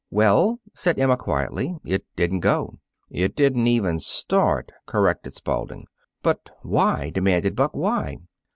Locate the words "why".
6.63-7.11, 7.75-8.17